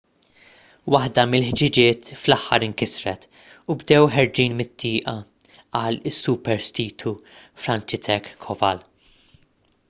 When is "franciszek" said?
7.67-8.33